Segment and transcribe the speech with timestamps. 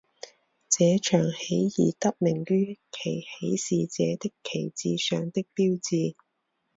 [0.67, 6.15] 这场起义得名于其起事者的旗帜上的标志。